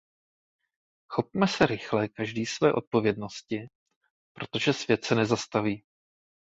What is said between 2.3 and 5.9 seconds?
své odpovědnosti, protože svět se nezastaví.